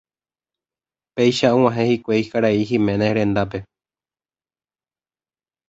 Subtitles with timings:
[1.15, 3.59] Péicha og̃uahẽ hikuái karai Giménez rendápe.